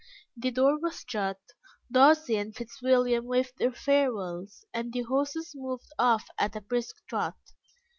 [0.35, 1.37] The door was shut,
[1.91, 7.37] Darcy and Fitzwilliam waved their farewells, and the horses moved off at a brisk trot.